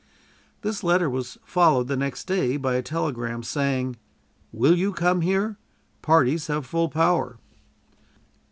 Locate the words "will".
4.51-4.75